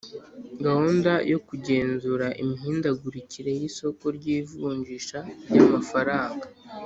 [0.65, 6.47] gahunda yo kugenzura imihindagurikire y'isoko ry'ivunjisha ry'amafaranga.